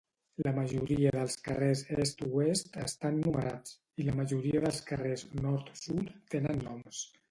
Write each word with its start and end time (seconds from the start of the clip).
La 0.45 0.51
majoria 0.53 1.11
dels 1.15 1.35
carrers 1.47 1.83
est-oest 1.99 2.81
estan 2.87 3.21
numerats, 3.27 3.77
i 4.05 4.09
la 4.11 4.19
majoria 4.23 4.67
dels 4.67 4.85
carrers 4.93 5.31
nord-sud 5.47 6.15
tenen 6.37 6.69
noms. 6.71 7.09